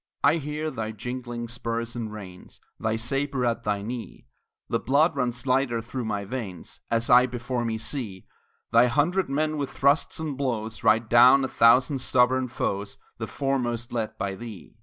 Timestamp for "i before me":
7.11-7.77